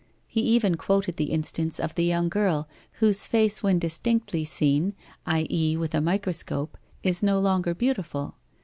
[0.25, 4.95] He even quoted the Instance of the young girl, whose face when distinctly seen,
[5.27, 5.77] i.e.
[5.77, 8.35] with a microscope, is no longer beautiful.